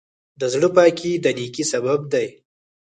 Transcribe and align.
د 0.39 0.41
زړۀ 0.53 0.69
پاکي 0.75 1.11
د 1.23 1.25
نیکۍ 1.37 1.63
سبب 1.71 1.99
دی. 2.13 2.27